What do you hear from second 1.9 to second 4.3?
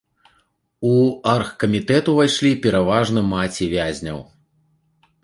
увайшлі пераважна маці вязняў.